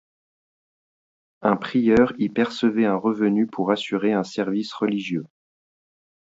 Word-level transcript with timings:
Un 1.43 1.55
prieur 1.57 2.13
y 2.17 2.29
percevait 2.29 2.87
un 2.87 2.95
revenu 2.95 3.45
pour 3.45 3.69
assurer 3.69 4.13
un 4.13 4.23
service 4.23 4.73
religieux. 4.73 5.27